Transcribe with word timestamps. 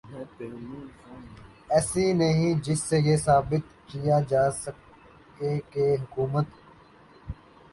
ایسی 1.69 2.05
نہیں 2.13 2.53
جس 2.63 2.79
سے 2.79 2.99
یہ 2.99 3.17
ثابت 3.17 3.63
کیا 3.87 4.19
جا 4.29 4.49
سکے 4.55 5.53
کہ 5.69 5.95
حکومت 6.01 6.47